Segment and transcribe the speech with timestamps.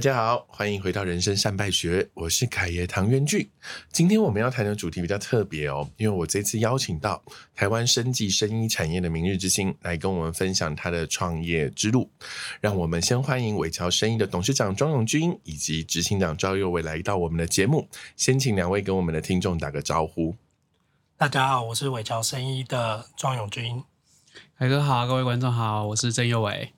[0.00, 3.46] 大家好，欢迎回到人生善败学，我是凯爷唐元俊。
[3.92, 7.22] 今天我们要谈的主题比较特别哦，因为我这次邀请到
[7.54, 12.10] 台湾生技生医产业的明日之星来跟我们分享他的创业之路。
[12.62, 17.86] 让我们先欢迎伟桥生医的董事长庄永军以及执行长赵佑伟来到我们的节目。
[18.16, 20.34] 先请两位跟我们的听众打个招呼。
[21.18, 23.84] 大家好，我是伟桥生医的庄永军。
[24.58, 26.72] 凯哥好，各位观众好，我是郑佑伟。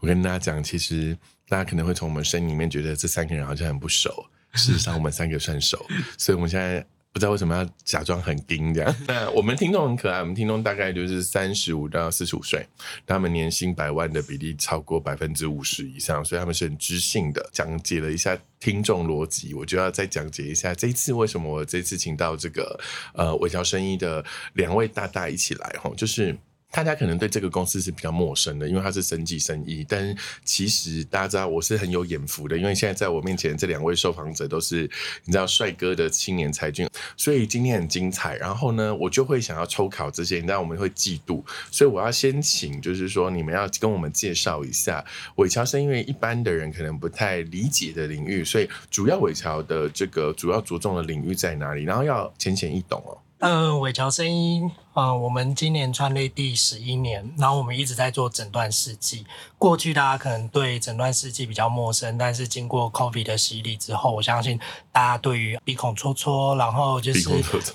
[0.00, 1.18] 我跟大家讲，其实。
[1.48, 5.84] 大家可能会从我们声音里面觉得这三个人好像很不熟， 事实上我们三个算熟，
[6.16, 8.96] 所以我们现在不知道为什么要假装很硬这样。
[9.06, 12.66] 那我们听众很可爱，我们听众大概就是三十五到四十五岁，
[13.06, 17.48] 他们年薪百万的比例超过百分之五十以上，所以他们是很知性的。
[17.52, 22.80] 讲解了一下听众逻辑，我就要再讲解一下这一次为什么我这次请到这个
[23.14, 26.36] 呃微笑生意的两位大大一起来哈，就是。
[26.74, 29.86] 大家可能对这个公司是比较陌生的，因为它是生计生意。
[29.88, 30.12] 但
[30.44, 34.90] 其实大家知道我是很有眼福的，因为现在在我面前这两位受访者都是
[35.24, 38.36] 你知道帅哥的青年才俊，所以今天很精彩。
[38.38, 45.04] 然后呢，我就会想要抽考这些，你知道我们会嫉妒，所以我要先请，就是说你们要跟我们介绍一下
[45.36, 51.84] 伟桥生，因为一般的人可能不太理解的领域，所以主要伟乔的这个主要着重的领域在哪里？
[51.84, 53.16] 然后要浅显易懂哦。
[53.40, 54.62] 嗯，伟桥生医，
[54.94, 59.26] 嗯，我们今年创立第十一年，然后我们一直在做诊断试剂。
[59.58, 64.58] 过去大家可能对诊断试剂比较陌生，但是经过 COVID 的洗礼之后，我相信
[64.90, 67.28] 大家对于鼻孔搓搓，然后就是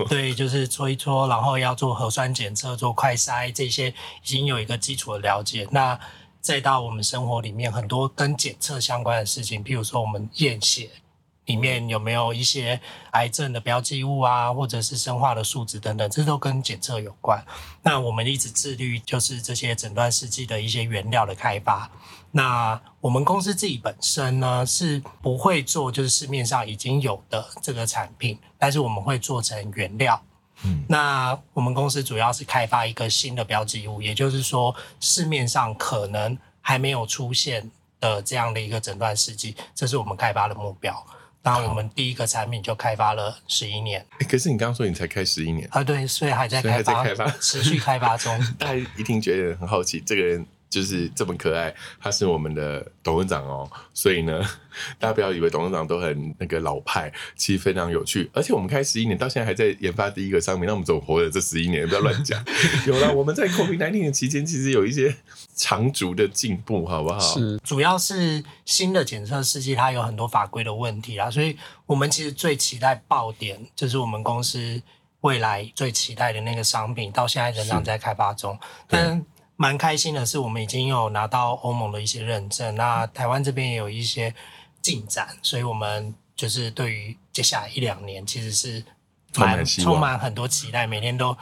[0.07, 5.67] 对，就是搓一搓，然后要做核酸检测、做快筛这些，已经有一个基础的了解。
[5.69, 5.99] 那
[6.41, 10.89] 再到我们生活里面很多跟检测相关的事情，譬如说我们验血。
[11.49, 12.79] 里面有没有一些
[13.13, 17.43] 癌症的标记物啊，或者是生化的数值等等，这都跟检测有关。
[17.81, 21.89] 那我们一直致力就是这些诊断试剂的一些原料的开发。
[22.31, 30.21] 那我们公司自己本身呢是不会做，就是市面上已经有的这个产品，但是我们会做成原料。
[30.61, 41.03] 嗯，那我们公司主要是开发一个新的标记物，也就是说市面上可能还没有出现的这样的一个诊断试剂，这是我们开发的目标。
[41.57, 45.83] 那我们第一个产品就开发了十一年，可是你刚刚说你才开十一年啊？
[45.83, 47.03] 对，所以还在开发，
[47.41, 48.37] 持续开发中。
[48.57, 50.45] 大家一定觉得很好奇，这个人。
[50.69, 54.39] 就是这么可爱，他是我们的董事长哦，所以呢，
[54.99, 58.29] 大家不要以为董事长都很那个老派，其实非常有趣。
[58.33, 61.87] 而且我们开十一年到现在还在研发第一个商品，那我们怎么活了这十一年？
[61.87, 62.39] 不要乱讲。
[62.85, 65.15] 有了，我们在 COVID nineteen 的期间，其实有一些
[65.55, 67.19] 长足的进步，好不好？
[67.19, 71.57] 是，主要是新的检测试剂它有很多法规的问题啦，所以
[71.87, 74.79] 我们其实最期待爆点，就是我们公司
[75.21, 78.55] 未来最期待的那个商品，到现在仍然在开发中，
[78.87, 79.25] 但。
[79.61, 84.33] 蛮开心的是，我们已经有拿到欧盟的一些认证，那台湾这边也有一些
[84.81, 88.81] 进展，所以我们就是对于接下来一两年，其实是
[89.35, 91.35] 蛮充满很多期待，每天都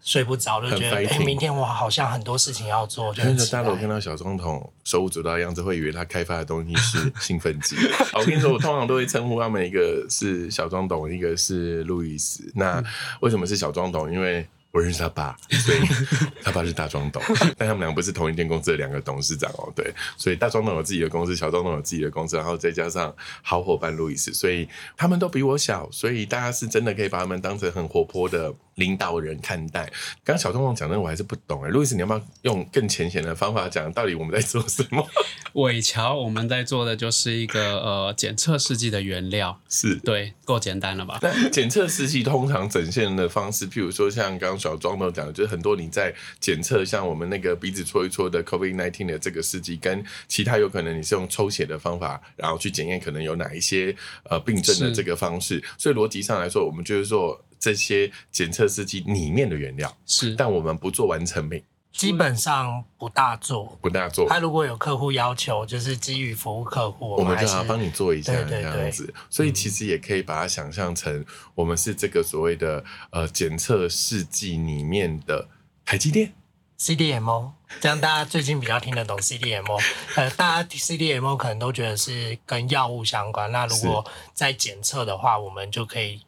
[0.00, 3.12] 睡不着，就觉得哎，明天我好像很多事情要做。
[3.12, 7.74] 真的，大家看到小总统手舞足蹈的样子，会以为他开发的东西是 兴奋剂。
[8.12, 12.52] 我跟你说，我通常都会称呼他们，一个是小庄董，一个是路易斯。
[12.54, 12.80] 那
[13.18, 14.12] 为什么是小庄董？
[14.12, 15.78] 因为我认识他爸，所以
[16.42, 17.22] 他爸是大庄董，
[17.56, 19.72] 但他们两个不是同一间公司的两个董事长哦。
[19.76, 28.52] 对，所以大庄董有自己的公司，小庄董有自己的公司，然后再加上好伙伴路易斯，所以他们都比我小，所以大家是真的可以把他们当成很活泼的。
[28.76, 29.84] 领导人看待，
[30.24, 35.06] 刚刚小东东讲的我还是不懂哎，路易斯，你要不要用更浅显的方法讲，到底我们在做什么？
[35.54, 41.18] 尾桥，我们在做的就是一个呃检测试剂的原料，是对，够简单了吧？
[41.22, 53.94] 那检测试剂通常展现的方式，譬如说像刚刚小庄都讲的，就是很多你在检测，像我们那个鼻子搓一搓的 COVID nineteen 的这个试剂，跟其他有可能你是用抽血的方法，然后去检验可能有哪一些
[54.28, 57.40] 呃病症的这个方式，所以逻辑上来说，我们就是说。
[57.64, 64.28] 这些检测试剂里面的原料是，但我们不做完成品，基本上不大做，不大做。
[64.28, 69.14] 他如果有客户要求，就是基于服务客户，我们就要帮你做一下这样子。
[69.30, 71.24] 所以其实也可以把它想象成，
[71.54, 75.48] 我们是这个所谓的呃检测试剂里面的
[75.86, 76.34] 台积电
[76.78, 79.80] CDMO，这样大家最近比较听得懂 CDMO。
[80.16, 86.20] 呃，大家 CDMO 可能都觉得是跟药物相关，那如果在检测的话，我们就可以。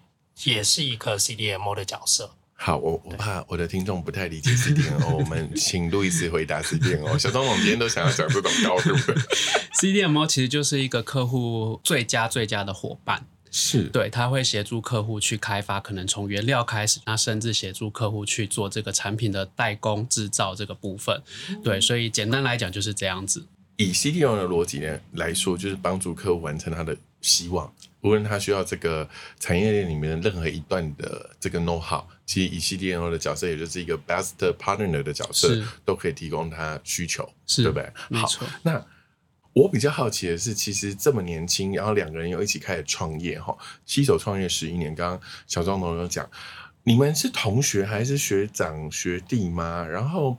[0.45, 2.31] 也是一个 CDMO 的角色。
[2.59, 7.19] 好，我我怕我的听众不太理解 CDMO， 我们请路易斯回答 CDMO。
[7.19, 8.91] 小东总今天都想要讲这种高度
[9.79, 13.27] CDMO，其实就是一个客户最佳最佳的伙伴。
[13.59, 21.23] 是对，他会协助客户去开发，可能从原料开始，那甚至协助客户去做这个产品的代工制造这个部分。
[21.65, 23.47] 对，所以简单来讲就是这样子。
[23.77, 27.73] 以 CDO 的逻辑呢来说，就是帮助客户完成他的希望，
[28.07, 29.09] 无论他需要这个
[29.41, 37.91] 产业链里面的任何一段的这个 know how，其实以 CDO 的角色，也就是一个 best partner 的角色，都可以提供他需求，是对不对？
[38.21, 38.29] 好
[38.63, 38.87] 那
[39.53, 44.95] 我比较好奇的是，其实这么年轻，然后两个人又一起开始创业，哈，携手创业十一年。
[44.95, 46.29] 刚刚小庄总有讲，
[46.85, 49.85] 你们是同学还是学长学弟吗？
[49.85, 50.39] 然后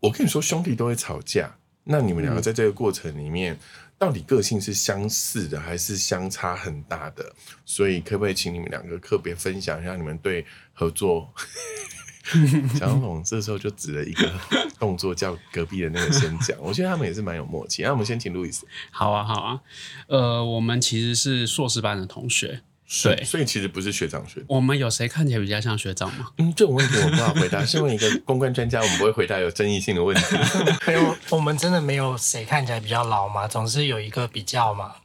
[0.00, 3.58] 我跟你说，兄弟都会吵架，那你们两个在这个过程里面，
[4.02, 7.32] 到底个性是相似的，还是相差很大的？
[7.64, 11.32] 所以可不可以请你们两个特别分享一下你们对合作？
[12.74, 14.32] 小张总这时候就指了一个
[14.76, 16.58] 动作，叫隔壁的那个先讲。
[16.60, 17.84] 我觉得他们也是蛮有默契。
[17.84, 18.66] 那我们先请路易斯。
[18.90, 19.60] 好啊，好啊。
[20.08, 22.62] 呃，我们其实是硕士班的同学，
[23.04, 24.46] 对所以其实不是学长学弟。
[24.48, 26.28] 我们有谁看起来比较像学长吗？
[26.36, 27.64] 嗯，这种问题我不好回答。
[27.66, 30.24] 身为一个公关专家，我们不会回答有争议性的问题。
[30.86, 34.96] 没有，我们真的没有谁看起来比较老吗，总是有一个比较嘛。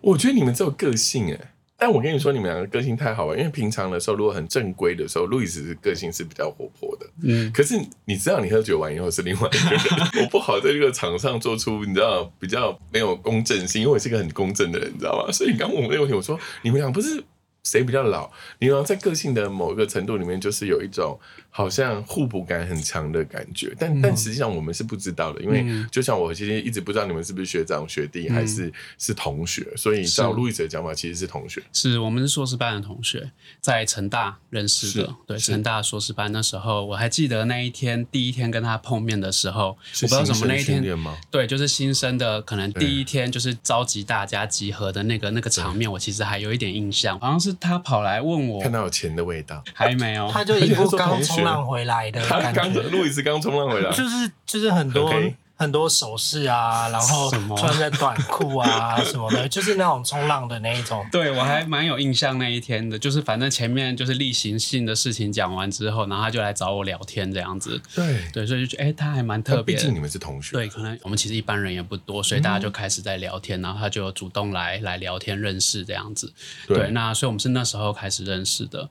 [0.00, 3.38] 我觉得你们只有个性哎，但我跟你说，你们两个个性太好了。
[3.38, 7.06] 因为平常的时候，如果很正规的时候，路易斯个性是比较活泼的。
[7.22, 7.74] 嗯，可是
[8.04, 9.80] 你知道，你喝酒完以后是另外一个人。
[10.22, 15.32] 我不好在这个场上做出你知道比较没有公正性，因为我是一个很公正的人，你知道吗？
[15.32, 17.24] 所以你刚问我那个问题，我说你们俩不是
[17.62, 18.30] 谁比较老？
[18.58, 21.18] 你们俩在个性的某一个程度里面，就是有一种
[21.50, 23.74] 好像互补感很强的感觉。
[23.78, 31.62] 但、但实际上我们是不知道的，因为嗯就像我其实一直不知道你们是不是学长学弟还是、是同学，所以是照路易斯的讲法，其实是同学。
[31.72, 33.30] 是我们是硕士班的同学，
[33.60, 35.14] 在成大认识的。
[35.26, 40.82] 对，成大硕士班那时候，我还记得那一天第一天跟他碰面的时候，我不知道什么那一天？
[41.30, 49.62] 对，就是新生的，可能第一天就是召集大家集合的那个那个场面，我其实还有一点印象，好像是他跑来问我看，到有钱的味道。
[49.74, 55.12] 还没有，他就一副 刚冲浪回来的他感觉，刚路易斯刚冲浪回来，就是就是很多
[55.60, 61.06] 很多首饰啊，然后什么穿着短裤啊 什么的，就是那种冲浪的那一种。
[61.12, 69.76] 对我还蛮有印象那一天的，就是反正前面就是例行性的事情讲完之后，然后他就来找我聊天这样子，对，对，所以就觉得哎、他还蛮特别。
[69.76, 70.52] 毕竟你们是同学。
[70.52, 76.32] 对，可能我们其实一般人也不多，所以大家就开始在聊天，然后他就主动来来聊天认识这样子。
[76.66, 78.88] 对对，那所以我们是那时候开始认识的。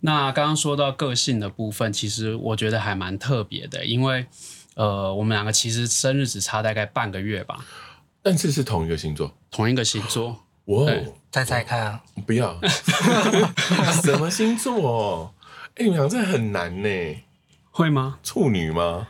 [0.00, 4.26] 那刚刚说到个性的部分，其实我觉得还蛮特别的，因为
[4.74, 7.64] 呃，我们两个其实生日只差大概半个月吧，
[8.22, 9.34] 但是是同一个星座。
[9.50, 10.44] 同一个星座。
[10.66, 12.56] 哇对哦，猜猜看啊，不要，
[14.04, 15.34] 什么星座？
[15.74, 16.88] 哎、你们俩真的很难呢。
[17.70, 18.18] 会吗？
[18.22, 19.08] 处女吗？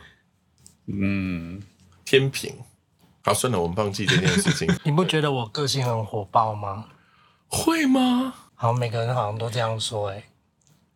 [0.87, 1.61] 嗯，
[2.03, 2.55] 天平。
[3.23, 4.67] 好，算了，我们放弃这件事情。
[4.83, 6.87] 你不觉得我个性很火爆吗？
[7.47, 8.33] 会吗？
[8.55, 10.23] 好，每个人好像都这样说、欸，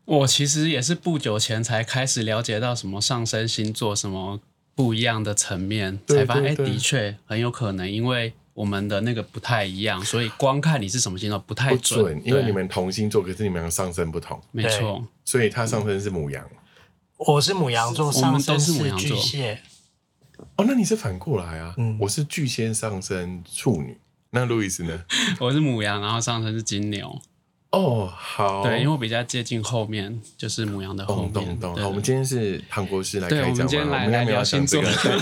[0.05, 4.39] 我其实也是不久前才开始了解到什么上升星座什么
[4.75, 16.45] 不一样的层面，对才发现哎，对对的确很有可能，因为我们的那个不太一样，所以光看你是什么星座不太不准，因为对你们同星座，可是你们俩上升不同，没错，所以他上升是母羊。
[17.17, 19.61] 我是母羊座，我上升都是母羊巨座蟹，
[20.57, 21.73] 哦，那你是反过来啊？
[21.77, 23.97] 嗯我是巨蟹上升处女。
[24.31, 25.05] 那路易斯呢？
[25.39, 27.21] 我是母羊，然后上升是金牛，
[27.75, 31.59] 哦，好，对，因为我比较接近后面，就是母羊的后懂面。
[31.59, 31.75] 懂懂。
[31.75, 34.81] 对好，我们今天是唐国师来对开讲嘛，我们今天来聊星座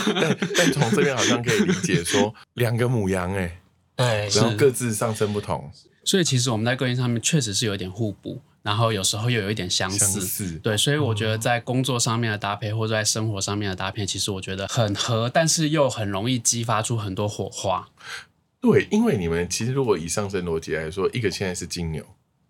[0.55, 3.59] 但从这边好像可以理解说， 两个母羊哎、
[3.95, 5.71] 对，然后各自上升不同，
[6.03, 10.21] 所以其实我们在个性上面确实是有一点互补，然后有时候又有一点相相似。
[10.21, 10.59] 似。
[10.59, 17.89] 对，所以我觉得在工作上面的搭配，或者在生活上面的搭配，其实我觉得很合，但是又很容易激发出很多火花。
[18.61, 22.05] 对，因为你们其实如果以上升逻辑来说，一个现在是金牛，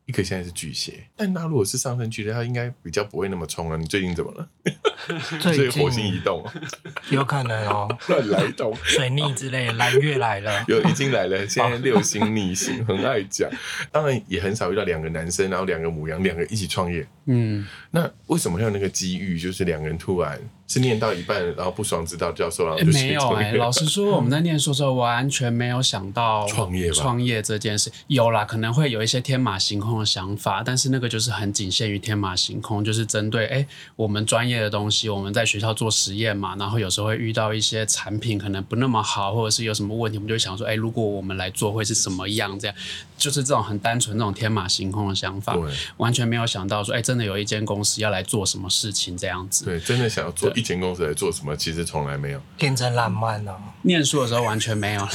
[0.05, 3.77] 一个现在是巨蟹，但那如果是上升巨蟹，他应该比较不会那么冲啊。
[3.77, 4.50] 你最近怎么了？
[5.39, 6.45] 最近火星移近动，
[7.10, 8.75] 有可能哦，乱来动。
[8.83, 13.50] 水逆之类的，蓝月来了，有已经来了， 现在六星逆行，很爱讲。
[13.91, 17.05] 当然也很少遇到两个男生，然后两个母羊，两个一起创业。
[17.25, 19.39] 嗯，那为什么会有那个机遇？
[19.39, 27.92] 就是两个人突然是念到一半，然后不爽知道教授，然后诶就没有老实说， 我们在念书的时候完全没有想到创业创业这件事。
[28.08, 42.58] 有啦，可能会有一些天马行空的想法，但是那个就是很仅限于天马行空，就是针对哎、诶我们专业的东西，我们在学校做实验嘛，然后有时候会遇到一些产品可能不那么好，或者是有什么问题，我们就想说，哎、如果我们来做会是什么样？
[42.60, 42.75] 这样
[43.18, 45.58] 就是这种很单纯、这种天马行空的想法，
[45.98, 49.65] 完全没有想到说，哎、真的有一间公司要来做什么事情这样子。
[49.65, 52.41] 对，真的想要做一间公司来做什么，其实从来没有。
[52.58, 53.53] 天真烂漫哦。
[53.83, 55.09] 念书的时候完全没有了。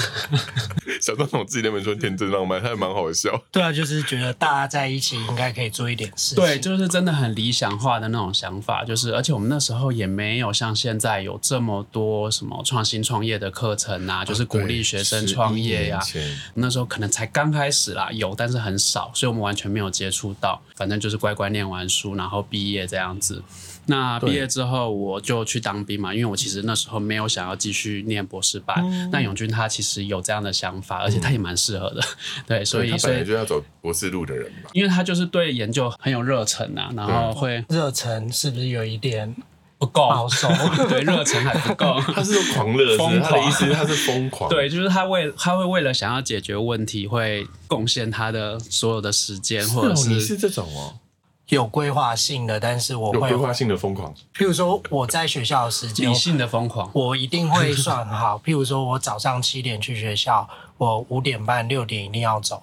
[1.01, 3.43] 小张总自己那本书天真浪漫，他还蛮好笑。
[3.53, 6.37] 对啊，就是觉得大家在一起应该可以做一点事情。
[6.37, 20.61] 对，就是真的很理想化的那种想法，就是而且我们那时候也没有像现在有这么多什么创新创业的课程啊，就是鼓励学生创业呀、11年前那时候可能才刚开始啦，有但是很少，所以我们完全没有接触到。
[20.75, 23.43] 反正就是乖乖念完书，然后毕业这样子。
[23.89, 28.79] 那毕业之后我就去当兵嘛，因为我其实那时候没有想要继续念博士班。
[28.85, 32.03] 嗯那永军他其实有这样的想法，而且他也蛮适合的，
[32.47, 34.71] 对，所以他所以本来就要走博士路的人嘛。
[34.75, 39.35] 因为他就是对研究很有热忱啊，然后会热忱是不是有一点
[39.79, 40.49] 不够保守？
[40.91, 41.99] 对热忱还不够。
[42.15, 44.51] 他是说狂热，疯狂他的意思 他是疯狂。
[44.51, 50.99] 对，就是他为他会为了想要解决问题，会贡献他的所有的时间，或者哦，你是这种哦，
[51.49, 54.15] 有规划性的，但是我会有规，划性的疯狂。
[54.35, 56.91] 譬如说我在学校的时间理，性的疯狂。
[56.93, 58.39] 我一定会算好。
[58.45, 62.63] 譬如说我早上七点去学校，我五点半六点一定要走。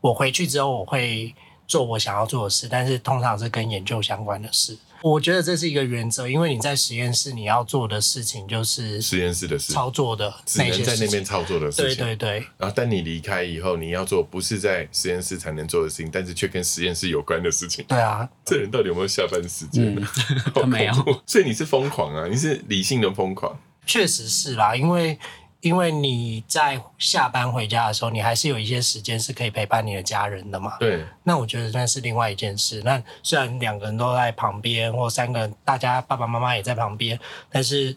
[0.00, 1.34] 我回去之后，我会
[1.66, 4.76] 做我想要做的事，但是通常是跟研究相关的事。
[5.02, 11.24] 我觉得这是一个原则，因为你在实验室你要做的事情就是实验室的事，操作的只能在那边。
[11.28, 12.04] 操作的事对情。
[12.04, 17.84] 对对对，然后，但你离开以后，你要做不是在实验室才能做的事情，但是却跟实验室有关的事情。
[17.86, 19.84] 对啊， 这人到底有没有下班时间
[20.66, 20.94] 没有
[21.26, 23.54] 所以你是疯狂啊，你是理性的疯狂。
[23.84, 25.18] 确实是啦，因为
[25.60, 30.76] 因为你在下班回家的时候，你还是有一些时间是可以陪伴你的家人的嘛。
[30.78, 32.80] 对，那我觉得那是另外一件事。
[32.84, 37.18] 那虽然两个人都在旁边，或三个人，大家爸爸妈妈也在旁边，
[37.50, 37.96] 但是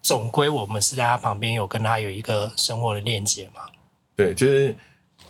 [0.00, 3.62] 总归我们是在他旁边，有跟他有一个生活的链接嘛。
[4.16, 4.74] 对，就是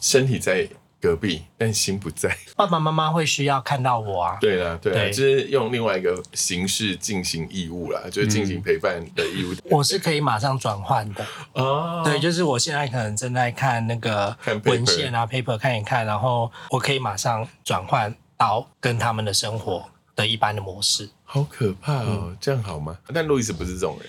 [0.01, 0.69] 身体在
[1.05, 2.35] 隔壁，但心不在。
[2.57, 4.39] 爸爸妈妈会需要看到我啊。
[4.41, 9.55] 对啦，对啦，对就是用另外一个形式进行义务啦，就是进行陪伴的义务。
[9.65, 14.35] 我是可以马上转换的，哦，对，就是我现在可能正在看那个
[14.65, 19.85] 文献啊，paper 看一看，然后我可以马上转换到跟他们的生活
[20.17, 21.11] 的一般的模式。
[21.25, 22.97] 好可怕哦，嗯这样好吗？
[23.13, 24.09] 但路易斯不是这种人，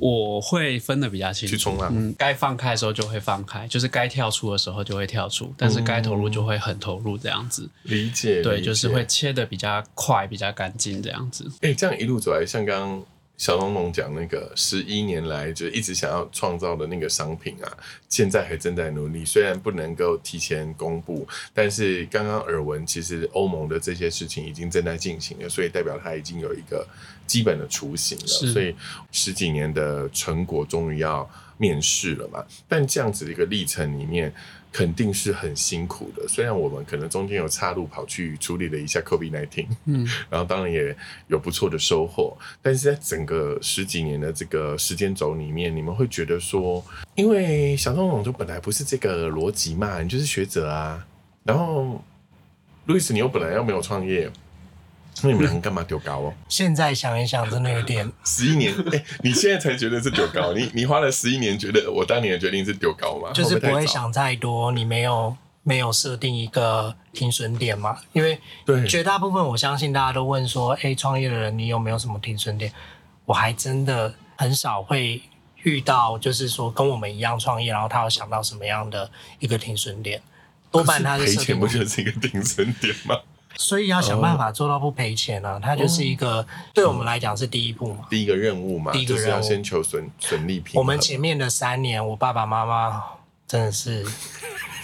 [0.00, 7.68] 我会分的比较清楚，去冲浪嗯，该放开的时候就会放开，就是该跳出的时候就会跳出，但是该投入就会很投入这样子。
[7.82, 9.06] 理解，对，就是会。
[9.10, 11.44] 切的比较快，比较干净这样子。
[11.62, 13.02] 哎、这样一路走来，像刚刚
[13.40, 17.72] 小龙龙讲那个十一年来就一直想要创造的那个商品啊，
[18.06, 19.24] 现在还正在努力。
[19.24, 26.86] 虽然不能够提前公布，但是刚刚耳闻，其实欧盟的这些事情已经正在进行了，所以代表它已经有一个
[27.26, 28.26] 基本的雏形了。
[28.26, 28.76] 所以
[29.10, 32.44] 十几年的成果终于要面世了嘛。
[32.68, 34.30] 但这样子的一个历程里面。
[34.72, 40.96] 肯定是很辛苦的，虽然我们可能中间有岔路跑去处理了一下 COVID 1 9嗯， 然后当然也
[41.26, 46.84] 有不错的收获，但是在整个十几年的这个时间轴里面，你们会觉得说，
[47.16, 51.04] 因为小钟总就本来不是这个逻辑嘛，你就是学者啊，
[51.42, 52.02] 然后
[52.86, 54.30] 路易斯你又本来又没有创业，
[55.22, 56.34] 那你们两个干嘛丢高哦？
[56.48, 63.30] 现在想一想，真的有点十一年， 哎、你现在才觉得是丢高，你你花了十一年，觉得我当年的决定是丢高吗？
[63.32, 67.98] 就是不会想太多，你没有没有设定一个停损点嘛？
[68.12, 72.72] 因为对绝大部分我相信大家都问说，哎，创业的人你有没有什么停损点？
[73.26, 75.22] 我还真的很少会
[75.62, 79.08] 遇到，就是说跟我们一样创业，然后他有想到什么样的
[79.38, 80.20] 一个停损点，
[80.70, 83.16] 多半他赔是设定钱不就是一个停损点吗？
[83.56, 88.06] 所以要想办法做到不赔钱啊，它就是一个对我们来讲是第一步嘛。
[88.08, 90.80] 第一个任务嘛，第一个就是要任务先求损损利平衡。
[90.80, 93.02] 我们前面的三年，我爸爸妈妈
[93.46, 94.06] 真的是，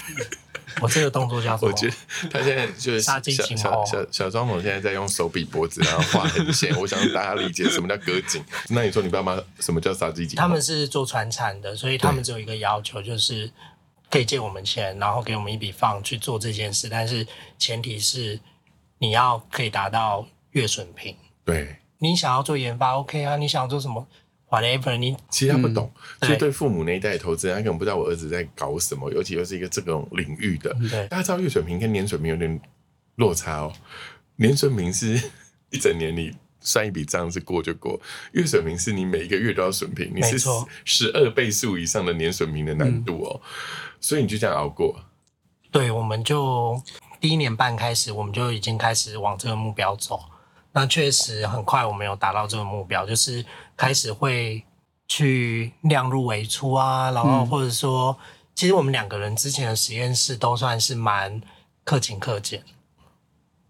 [0.82, 1.72] 我这个动作叫什么？
[1.72, 1.94] 我觉得
[2.30, 6.78] 他现在就是杀鸡小儆猴小小小庄总现在在用手比脖子，然后画横线。
[6.78, 8.44] 我想让大家理解什么叫割颈。
[8.68, 10.36] 那你说你爸妈什么叫杀鸡儆猴？
[10.36, 13.50] 他们是做船产的，所以他们只有一个要求，就是
[14.10, 17.26] 可以借我们钱，然后给我们一笔放去做这件事，但是
[17.58, 18.38] 前提是
[18.98, 21.14] 你要可以达到月损平。
[21.44, 23.36] 对，你想要做研发，OK 啊？
[23.36, 24.06] 你想做什么
[24.48, 30.74] ？whatever，你其实他不懂，嗯就是对父母那一代的投资人，他根本不知道我儿子在搞什么，尤其又是一个这种领域的。
[30.90, 32.60] 对大家知道月水平跟年水平有点
[33.16, 33.72] 落差哦。
[34.36, 35.20] 年水平是
[35.70, 38.00] 一整年你算一笔账是过就过，
[38.32, 40.38] 月水平是你每一个月都要损平，你是
[40.84, 43.40] 十二倍数以上的年损平的难度哦。
[44.00, 45.00] 所以你就这样熬过。
[45.70, 46.80] 对，我们就
[47.20, 50.20] 第一年半开始，我们就已经开始往这个目标走。
[50.72, 53.44] 那确实很快，我们有达到这个目标，就是
[53.76, 54.62] 开始会
[55.08, 57.46] 去量入为出啊，然后嗯。
[57.46, 58.16] 或者说，
[58.54, 61.40] 其实我们两个人之前的实验室都算是蛮
[61.84, 62.62] 克勤克俭，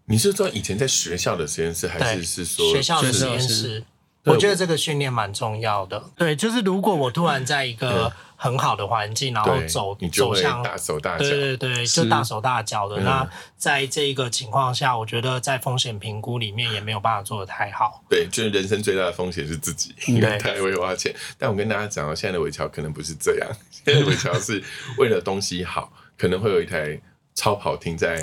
[0.05, 3.85] 你是说以前在学校的实验室，还是是说学校的实验室，
[4.27, 6.03] 我觉得这个训练蛮重要的。
[6.15, 11.23] 对，就是如果我突然在一个很好的环境，然后走走向大手大脚。
[11.23, 12.97] 对对对，就大手大脚的。
[12.97, 18.03] 嗯那在这一个情况下，我觉得在风险评估里面也没有办法做得太好。
[18.09, 21.13] 对，就是人生最大的风险是自己，因为对太会花钱。
[21.37, 24.61] 但我跟大家讲哦，现在的伟桥可能不是这样，现在的伟桥是
[24.97, 26.99] 为了东西好，可能会有一台
[27.37, 28.21] 超跑停在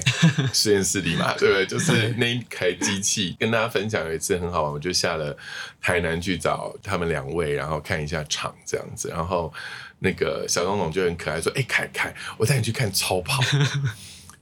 [0.53, 1.65] 实验室里嘛，对不对？
[1.71, 5.35] 就是那一台机器，跟大家分享有一次很好玩，我就下了
[5.81, 9.53] 台南去找他们两位，然后看一下厂这样子，然后
[10.01, 13.41] 那个小东总就很可爱说：“哎、凯凯，我带你去看超跑。”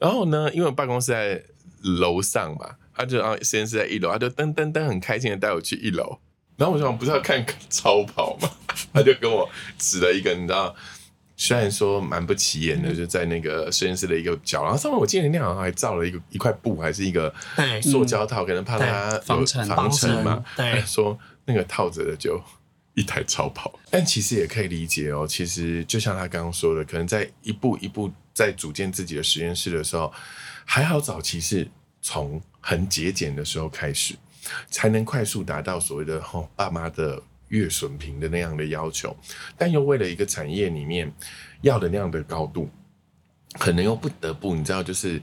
[0.00, 1.42] 然后呢，因为我办公室在
[1.82, 6.18] 楼上嘛，他就啊实验室在一楼，他就噔噔噔很开心的带我去一楼。
[6.56, 8.50] 然后我想不是要看超跑嘛，
[8.94, 9.46] 他就跟我
[9.78, 10.74] 指了一个，你知道，
[11.44, 20.44] 虽然说蛮不起眼的，就在那个实验室的一个角，然后上面我记得那好像还罩了一个一块布，还是一个对塑胶套，可能怕它有防尘防尘嘛。
[20.56, 22.40] 对哎 说那个套着的就
[22.94, 25.26] 一台超跑，但其实也可以理解哦。
[25.26, 30.12] 其实就像他刚刚说的，可能在一步一步在组建自己的实验室的时候，
[30.64, 31.66] 还好早期是
[32.00, 34.14] 从很节俭的时候开始，
[34.70, 37.20] 才能快速达到所谓的哦爸妈的
[37.52, 39.14] 月损平的那样的要求，
[39.58, 41.12] 但又为了一个产业里面
[41.60, 42.68] 要的那样的高度，
[43.58, 45.20] 可能又不得不你知道就是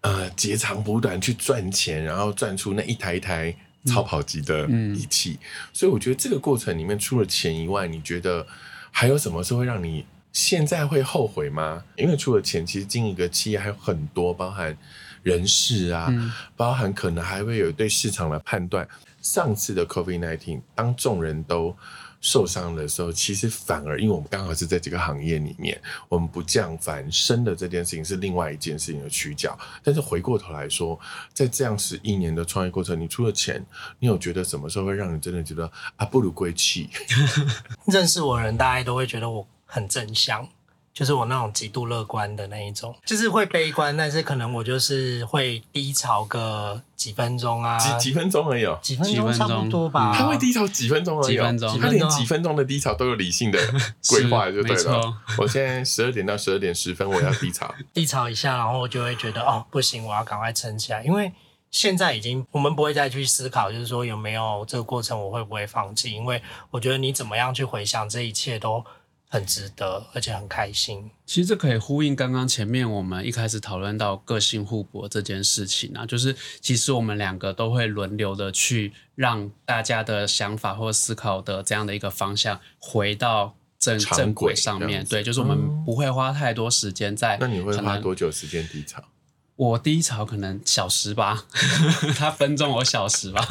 [0.00, 5.38] 呃截长补短去赚钱，然后赚出那一台一台超跑级的仪器。
[5.72, 8.46] 所以我觉得这个过程里面，除了钱以外，你觉得
[8.90, 11.82] 还有什么是会让你现在会后悔吗？
[11.96, 14.76] 因为除了钱，其实经营一个企业还有很多，包含
[15.22, 16.12] 人事啊，
[16.56, 18.88] 包含可能还会有对市场的判断。
[19.20, 21.76] 上次的 COVID nineteen，当众人都
[22.22, 29.58] 受伤的时候，其实反而因为我们刚好是在这个行业里面，我们不降反升的这件事情是另外一件事情的取角。
[29.82, 30.98] 但是回过头来说，
[31.34, 33.62] 在这样十一年的创业过程，你除了钱，
[33.98, 36.88] 你有觉得什么时候会让你真的觉得啊不如归期？
[37.92, 40.46] 认识我的人，大家都会觉得我很正向，
[40.92, 48.76] 就是我那种极度乐观的那一种，就是会悲观，但是可能我就是会低潮个几分钟啊，几几分钟而已哦。
[48.82, 50.12] 几分钟差不多吧。
[50.12, 53.58] 钟他会低潮几分钟而已、哦，几分钟他连几分钟的低潮都有理性的
[54.10, 55.14] 规划，就对没了。
[55.38, 61.32] 我现在十二点到十二点十分我要低潮， 低潮一下，然后我就会觉得哦，不行，我要赶快撑起来，因为
[61.70, 66.42] 现在已经我们不会再去思考，就是说有没有这个过程我会不会放弃，因为
[66.72, 68.84] 我觉得你怎么样去回想这一切都
[69.32, 71.08] 很值得，而且很开心。
[71.24, 85.04] 其实这可以呼应刚刚前面我们一开始讨论到个性互补这件事情啊，就是其实我们两个都会轮流的去让大家的想法或思考的这样的一个方向回到正常正轨轨上面。
[85.04, 89.00] 对，就是我们不会花太多时间在那你会花多久时间低潮？
[89.60, 91.44] 我低潮可能小时吧，
[92.16, 93.46] 他分钟我小时吧。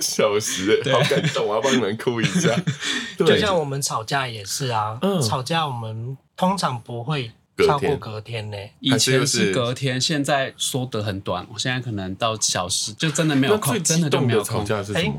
[0.00, 2.50] 小时，好感动，我要帮你们哭一下。
[3.16, 7.30] 就，像我们吵架也是啊，嗯吵架我们通常不会
[7.64, 14.62] 超过隔天呢、以前是是隔天，现在缩得很短，我现在可能到小时，就真的没有空，那最真的就没有空。
[14.62, 15.14] 哎架是什么？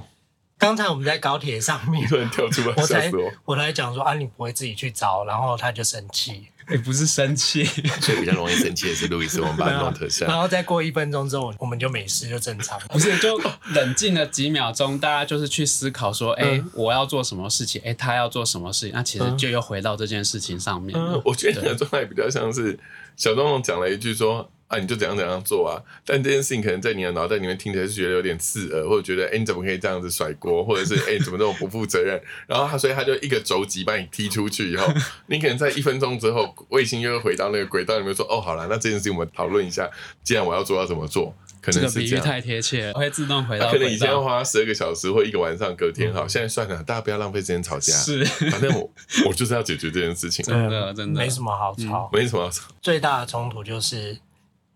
[0.58, 3.32] 刚才我们在高铁上面， 突然跳出来，我才吓死我！
[3.46, 7.64] 我才讲说啊，你不会自己去找，然后他就生气， 也不是生气，
[8.02, 10.26] 所以比较容易生气的是路易斯，我们把它弄特效。
[10.26, 12.80] 然后再过一分钟之后，我们就没事，就正常。
[12.90, 13.40] 不是就
[13.74, 20.98] 冷静了几秒钟，大家就是去思考说，哎、嗯我要做什么事情，哎、他要做什么事情，那其实就又回到这件事情上面。
[20.98, 22.78] 嗯，我觉得你的状态比较像是
[23.16, 32.20] 小东东讲了一句说啊，你就怎样怎样做啊，但这件事情可能在你的脑袋里面听起来是觉得有点刺耳，或者觉得哎、你怎么可以这样子甩锅，或者是哎、你怎么这么不负责任？
[32.48, 34.92] 然后他所以他就一个肘击把你踢出去以后，
[35.28, 39.88] 你可能在一分钟之后，卫星又会回到那个轨道里面说哦，好了，那这件事情我们讨论一下，
[40.24, 42.16] 既然我要做要怎么做，可这能是这样。
[42.16, 44.24] 个比喻太贴切了，会自动回到他可能以前要。
[44.24, 47.94] 花十二个小时或一个晚上，隔天好，现在算了，大家不要浪费时间吵架。
[47.94, 48.90] 是反正我
[49.28, 52.64] 我就是要解决这件事情， 真的真的没什么好吵，没什么好吵。
[52.82, 54.18] 最大的冲突就是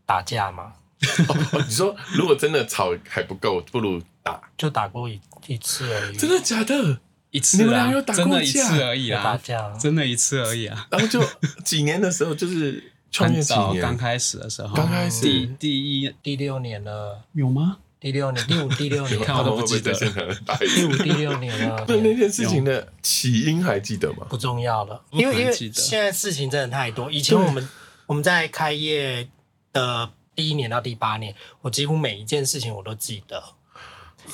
[0.08, 0.74] 打架吗，
[1.30, 4.42] 哦，你说如果真的吵还不够，不如打。
[4.58, 6.98] 就打过一一次而已，真的假的？
[7.30, 9.72] 一次啊你们俩有，打过真的一架次而已啊打啦，架。
[9.78, 10.88] 真的一次而已啊。
[10.90, 11.22] 然后就
[11.64, 17.78] 几年的时候，就是创业几年，刚开始的时候，刚开始第第一第六年了，有吗？
[18.00, 21.84] 第六年，第五、 第六年，看他们会不会我都不记得在现场打一第五、第六年了。
[21.90, 24.26] 那那件事情的起因还记得吗？
[24.30, 27.12] 不重要了，因为因为还记得现在事情真的太多。
[27.12, 27.68] 以前我们
[28.06, 29.28] 我们在开业
[29.78, 33.44] 的第一年到第八年，我几乎每一件事情我都记得。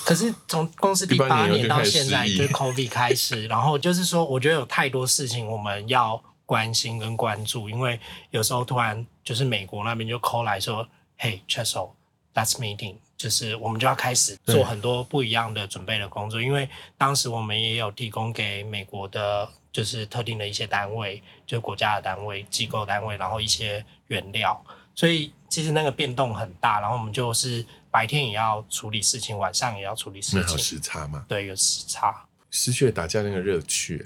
[0.05, 7.99] 可是从公司第八年到现在，就是 COVID 开始，然后就是说，我觉得有太多事情我们要关心跟关注，因为
[8.31, 10.87] 有时候突然就是美国那边就 call 来说
[11.19, 24.59] ，Hey c h e s o l let's meeting，就是我们就要开始做很多不一样的准备的工作，因为当时我们也有提供给美国的，就是特定的一些单位，就国家的单位、机构单位，然后一些原料，
[24.95, 26.79] 所以其实那个变动很大。
[26.79, 32.25] 然后我们就是白天也要处理事情，晚上也要处理事那有情，时差嘛，对，有时差。
[32.51, 34.05] 失去了打架那个乐趣。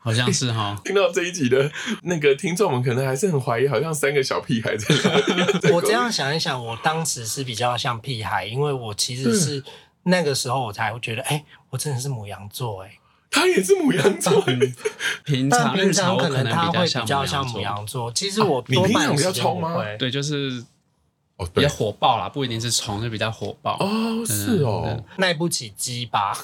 [0.00, 0.80] 好像是哈。
[0.86, 1.70] 听到这一集的
[2.02, 5.74] 那个听众们，可能还是很怀疑，好像三个小屁孩在那。
[5.74, 9.62] 我这样想一想，我当时是比较像屁孩，因为我其实是
[10.04, 12.92] 那个时候我才会觉得，哎、我真的是母羊座，哎，
[13.30, 14.42] 他也是母羊座，
[15.24, 19.76] 平常日常我可能他会比较比较像母羊座，其实我你多平常比较冲吗。
[19.98, 20.64] 对，就是
[21.36, 23.76] 哦，比较火爆啦，不一定是冲，就比较火爆。
[23.78, 25.04] 哦，是哦。
[25.18, 26.36] 耐不起鸡吧？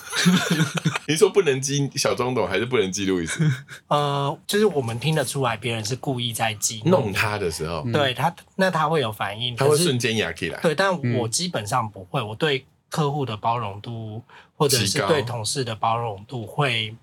[1.09, 3.41] 你说不能激小中董，还是不能激路易斯？
[3.89, 10.61] 呃，就是我们听得出来，别人是故意在激怒弄他的时候，对他，那他会有反应，他会瞬间压起来。
[10.61, 14.23] 对，但我基本上不会，我对客户的包容度
[14.57, 16.95] 或者是对同事的包容度会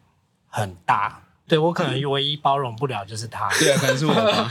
[0.48, 1.22] 很大。
[1.50, 4.50] 对我可能唯一包容不了就是他，对啊，可能是我吧。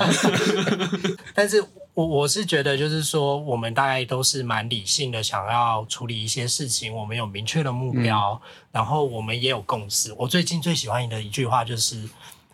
[1.35, 8.39] 但是我我是觉得，就是说，我们大概都是蛮理性的，想要处理一些事情，我们有明确的目标，
[8.71, 10.15] 然后我们也有共识。
[10.19, 12.07] 我最近最喜欢的一句话就是，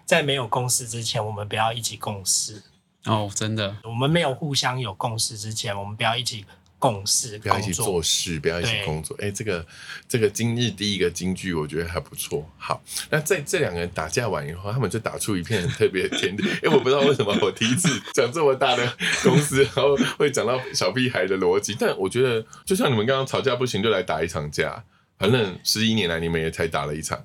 [0.04, 2.60] 在没有共识之前，我们不要一起共事；
[3.06, 6.46] 哦，真的，我们没有互相有共识之前，我们不要一起
[6.92, 9.16] 共事，不要一起做事，不要一起工作。
[9.20, 9.66] 哎，这个
[10.08, 12.48] 这个今日第一个金句，我觉得还不错。
[12.56, 16.44] 好，那在这两个人打架完以后，他们就打出一片很特别的天地。
[16.62, 21.76] 哎，我不知道为什么我第一次讲这么大的公司，然后会讲到小屁孩的逻辑。
[21.78, 24.84] 但我觉得，就像你们刚刚吵架不行，就来打一场架。
[25.18, 27.24] 反正十一年来，你们也才打了一场。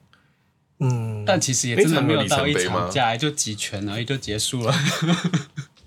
[0.80, 4.74] 嗯，但其实也真的没有到一场架，就几拳而已就结束了。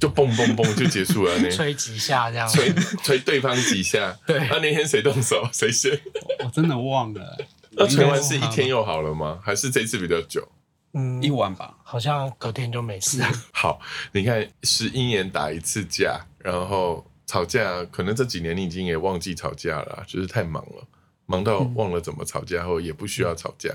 [0.05, 2.71] 就嘣嘣嘣就结束了那，吹几下这样，吹
[3.03, 4.15] 吹对方几下。
[4.27, 5.99] 对那、那天谁动手谁先？
[6.45, 7.39] 我真的忘了，
[7.71, 9.41] 那吹完是一天又好了吗？
[9.43, 10.47] 还是这次比较久？
[10.93, 11.79] 嗯一，晚吧。
[11.83, 13.23] 好像隔天就没事。
[13.53, 13.81] 好，
[14.13, 20.87] 你看十一年打一次架，然后吵架，可能这几年你已经也忘记吵架了啊，就是太忙了，
[21.25, 23.71] 忙到忘了怎么吵架，后也不需要吵架。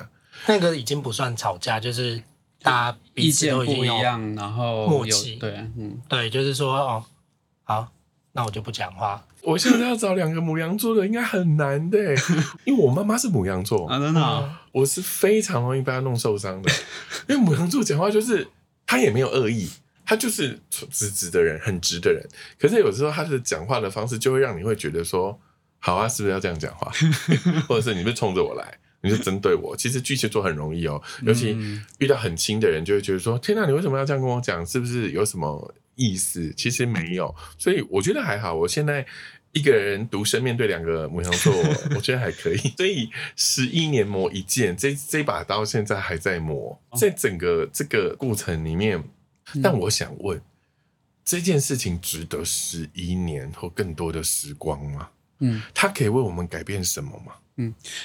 [0.46, 2.22] 那个已经不算吵架，就是
[2.62, 7.04] 大家彼此意见不一样，然后默契对，嗯，对，就是说哦，
[7.64, 7.92] 好，
[8.34, 9.24] 那我就不讲话。
[9.42, 12.16] 我现在要找两个母羊座的，应该很难的欸，
[12.66, 16.70] 因为我妈妈是母羊座，啊，真的哦，我是非常容易被她弄受伤的。
[17.30, 18.46] 因为母羊座讲话就是
[18.86, 19.70] 他也没有恶意，
[20.06, 22.22] 他就是直直的人，很直的人。
[22.60, 25.40] 可是有时候他的讲话的方式就会让你会觉得说，
[25.80, 26.92] 好啊，是不是要这样讲话？
[27.66, 29.76] 或者是你是冲着我来，你是针对我？
[29.76, 31.58] 其实巨蟹座很容易哦，尤其
[32.00, 34.66] 遇到很亲的人，就会觉得说，天哪，你为什么要这样跟我讲？
[34.66, 36.54] 是不是有什么意思？
[36.56, 38.54] 其实没有，所以我觉得还好。
[38.54, 39.06] 我现在。
[39.52, 41.52] 一个人独身面对两个母羊座，
[41.96, 42.58] 我觉得还可以。
[42.78, 49.04] 所以十一年磨一剑，这这把刀现在还在磨，在整个这个过程里面。
[49.64, 50.40] 但我想问，
[51.26, 55.10] 这件事情值得十一年或更多的时光吗？
[55.40, 57.34] 嗯，它可以为我们改变什么吗？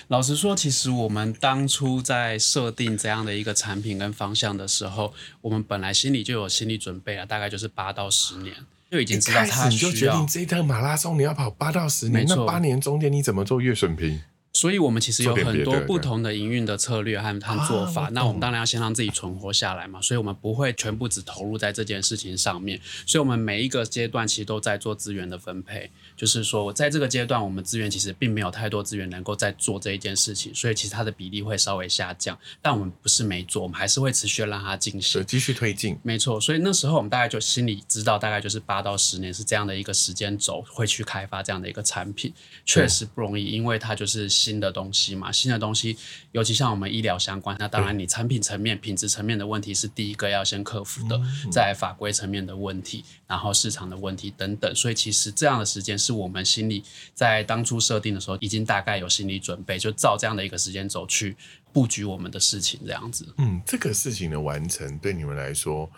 [0.08, 8.54] 老实说，其实我们当初在设定这样的一个产品跟方向的时候，我们本来心里就有心理准备了，大概就是八到十年，
[8.90, 10.26] 就已经知道一开它始你就决定需要。
[10.26, 14.20] 这一趟马拉松你要跑八到十年，那八年中间你怎么做月损平？
[14.54, 18.06] 所以，我们其实有很多不同的营运的策略和和做法。
[18.06, 22.80] 啊那我们当然要先让自己存活下来嘛，所以我们不会全部只投入在这件事情上面。
[23.04, 25.90] 所以，我们每一个阶段其实都在做资源的分配。
[26.16, 32.38] 就是说，在这个阶段，我们资源其实并没有太多资源能够在做这一件事情，所以其实它的比例会稍微下降。
[32.62, 35.24] 但我们不是没做，我们还是会持续让它进行。
[35.26, 35.98] 继续推进。
[36.04, 42.32] 没错，所以那时候我们大概就心里知道，大概就是八到十年是这样的一个时间轴，会去开发这样的一个产品，
[42.64, 45.96] 确实不容易，因为它就是新的东西嘛，新的东西，
[46.32, 51.18] 尤其像我们医疗相关，那当然你产品层面、品质层面的问题是第一个要先克服的，
[51.50, 61.34] 在法规层面的问题，然后市场的问题等等，所以其实这样的时间是我们心里在当初设定的时候已经大概有心理准备，就照这样的一个时间轴去
[61.72, 63.26] 布局我们的事情，这样子。
[63.38, 65.90] 嗯，这个事情的完成对你们来说，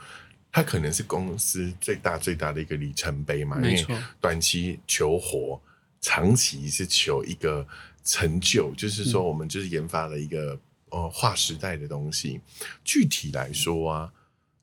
[0.52, 3.56] 它可能是公司最大最大的一个里程碑嘛。
[3.56, 5.60] 因为没错短期求活，
[6.00, 7.66] 长期是求一个
[8.06, 12.40] 成就，就是说我们就是研发了一个呃划时代的东西。
[12.82, 14.12] 具体来说啊，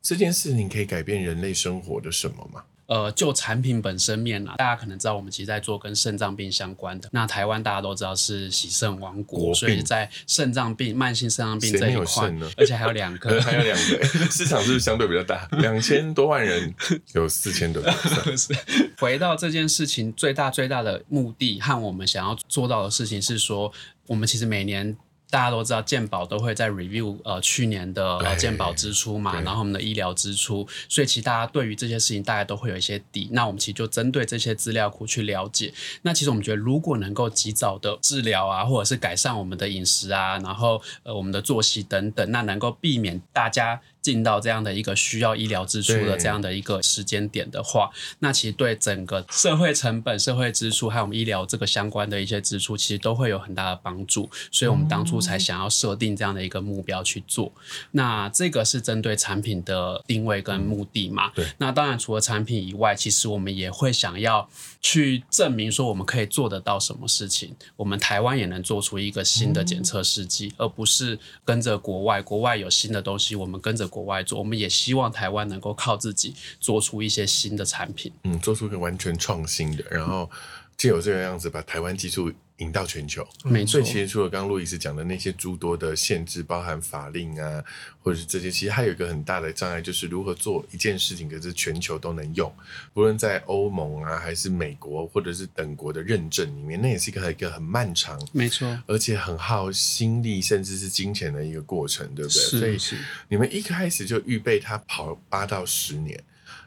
[0.02, 2.64] 这件事情可以改变人类生活的什么吗？
[2.86, 7.10] 呃，就产品本身面啦，大家可能知道我们其实在做跟肾脏病相关的。
[7.12, 15.48] 那台湾大家都知道是喜肾王国，国所以在肾脏病、慢性肾脏病这一块呢，而且还有两个， 还有两个， 市场是不是相对比较大？
[15.60, 16.74] 两千多万人，
[17.14, 17.92] 有四千多个。
[18.38, 18.54] 是
[19.00, 23.72] 回到这件事情最大最大的目的和我们想要做到的事情是说，
[24.08, 24.96] 我们其实每年。
[25.34, 33.30] 大家都知道，健保都会在 review 呃去年的呃健保支出嘛，然后我们的医疗支出，所以其实大家对于这些事情大家都会有一些底。
[33.32, 35.74] 那我们其实就针对这些资料库去了解。
[36.04, 47.90] 那其实我们觉得，如果能够及早的治疗啊，或者是改善我们的饮食啊，然后呃我们的作息等等，那能够避免大家进到这样的一个需要医疗支出的这样的一个时间点的话，
[48.20, 54.30] 那其实对整个社会成本、社会支出还有我们医疗这个相关的一些支出，其实都会有很大的帮助。
[54.52, 57.52] 所以我们当初才想要设定这样的一个目标去做。
[57.92, 61.32] 那这个是针对产品的定位跟目的嘛？
[61.34, 61.48] 对。
[61.58, 64.50] 那当然，除了产品以外，其实我们也会想要
[64.82, 67.56] 去证明说我们可以做得到什么事情。
[67.78, 72.22] 我们台湾也能做出一个新的检测试剂，而不是跟着国外。
[72.22, 74.40] 国外有新的东西，我们跟着国外做。
[74.40, 78.12] 我们也希望台湾能够靠自己做出一些新的产品。
[78.24, 80.28] 嗯，做出一个完全创新的，然后
[80.76, 83.28] 借由这个样子把台湾技术引到全球。
[83.44, 87.64] 没错所以，其实除了刚刚路易斯讲的那些诸多的限制，包含法令啊，
[88.02, 92.52] 或者是这些，其实还有一个很大的障碍，就是如何做一件事情，可是全球都能用，
[92.94, 102.78] 不论在欧盟啊，还是美国，或者是等国的认证里面，那也是一个一个很漫长，没错，而且很耗心力，甚至是金钱的一个过程，对不对？
[102.78, 103.00] 所以。
[103.28, 106.24] 你们一开始就预备它跑八到十年，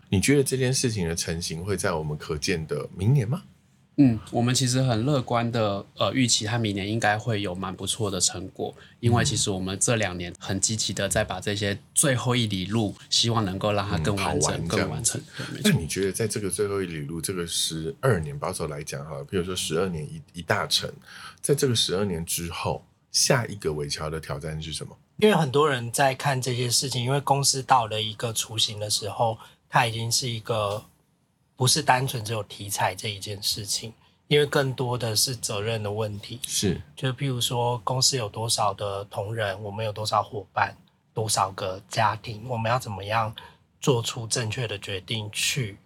[0.09, 3.43] 你觉得这件事情的成型会在我们可见的明年吗？
[3.99, 15.19] 嗯，我们其实很乐观的，呃，预期它明年应该会有蛮不错的成果，因为其实我们这两年很积极的在把这些最后一里路，希望能够让它更完整、完更完成。
[15.37, 15.71] 对，没那。
[15.71, 20.93] 你觉得在这个最后一里路，这个十二年保守来讲哈，比如说十二年一一大成，
[21.41, 24.95] 在这个十二年之后，下一个尾桥的挑战是什么？
[25.17, 29.39] 因为很多人在看这些事情，因为公司到了一个雏形的时候，
[29.71, 30.85] 它已经是一个
[31.57, 33.93] 不是单纯只有题材这一件事情，
[34.29, 36.39] 因为更多的是责任的问题。
[36.47, 40.77] 是就譬如说，公司有多少的同仁，我们有多少伙伴，
[41.15, 43.35] 多少个家庭，我们要怎么样
[43.81, 45.79] 做出正确的决定，去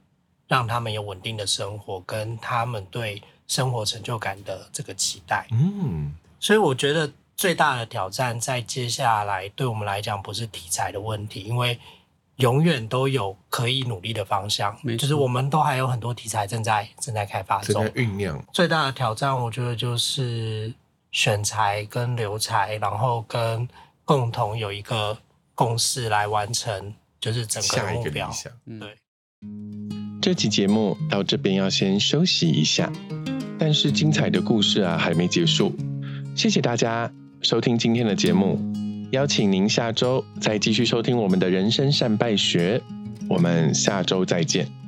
[0.48, 5.46] 让他们有稳定的生活，跟他们对生活成就感的这个期待。
[5.52, 11.78] 嗯，所以我觉得最大的挑战在接下来对我们来讲不是题材的问题，因为
[12.40, 17.90] 永远都有可以努力的方向就是我们都还有很多题材正在正在开发中正在。
[18.00, 18.42] 酝酿。
[18.53, 20.72] 最大的挑战，我觉得就是
[21.12, 23.68] 选材跟留材，然后跟
[24.05, 25.16] 共同有一个
[25.55, 28.26] 共识来完成，就是整个的目标。
[28.29, 28.53] 个理想。
[28.81, 28.96] 对，
[30.20, 32.92] 这期节目到这边要先休息一下，
[33.59, 35.74] 但是精彩的故事啊还没结束。
[36.37, 38.59] 谢谢大家收听今天的节目，
[39.11, 42.81] 邀请您下周再继续收听我们的人生善败学。
[43.29, 44.79] 我们下周再见。